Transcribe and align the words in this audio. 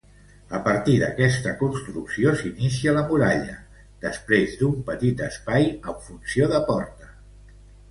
A 0.59 0.59
partir 0.67 0.93
d'aquesta 1.01 1.51
construcció 1.59 2.31
s'inicia 2.39 2.95
la 2.97 3.03
muralla, 3.13 3.59
després 4.07 4.57
d'un 4.63 4.83
petit 4.89 5.23
espai 5.29 5.71
amb 5.77 6.05
funció 6.11 6.51
de 6.57 6.65
porta. 6.73 7.15